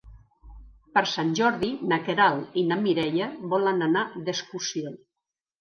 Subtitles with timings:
[0.97, 4.97] Per Sant Jordi na Queralt i na Mireia volen anar d'excursió.